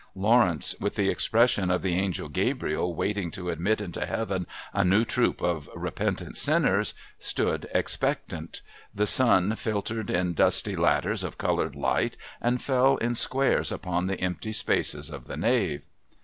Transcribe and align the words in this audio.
Lawrence, 0.15 0.73
with 0.79 0.95
the 0.95 1.09
expression 1.09 1.69
of 1.69 1.83
the 1.83 1.93
Angel 1.93 2.27
Gabriel 2.27 2.95
waiting 2.95 3.29
to 3.29 3.51
admit 3.51 3.79
into 3.79 4.03
heaven 4.03 4.47
a 4.73 4.83
new 4.83 5.05
troop 5.05 5.43
of 5.43 5.69
repentant 5.75 6.35
sinners, 6.35 6.95
stood 7.19 7.69
expectant. 7.71 8.63
The 8.95 9.05
sun 9.05 9.53
filtered 9.53 10.09
in 10.09 10.33
dusty 10.33 10.75
ladders 10.75 11.23
of 11.23 11.37
coloured 11.37 11.75
light 11.75 12.17
and 12.41 12.59
fell 12.59 12.97
in 12.97 13.13
squares 13.13 13.71
upon 13.71 14.07
the 14.07 14.19
empty 14.19 14.53
spaces 14.53 15.11
of 15.11 15.27
the 15.27 15.37
nave. 15.37 15.83